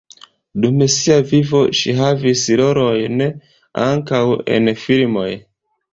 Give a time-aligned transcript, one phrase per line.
[0.63, 3.23] Dum sia vivo ŝi havis rolojn
[3.85, 4.23] ankaŭ
[4.57, 5.29] en filmoj.